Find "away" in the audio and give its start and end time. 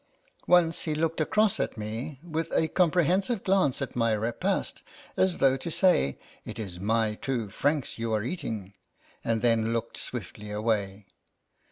10.49-11.05